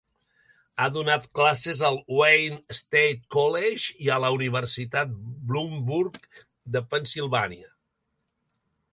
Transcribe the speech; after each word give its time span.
Ha 0.83 0.85
donat 0.93 1.25
classes 1.39 1.81
al 1.89 1.97
Wayne 2.19 2.77
State 2.79 3.19
College 3.35 3.93
i 4.05 4.09
a 4.15 4.17
la 4.23 4.31
Universitat 4.37 5.11
Bloomsburg 5.51 6.17
de 6.77 6.81
Pennsilvània. 6.95 7.71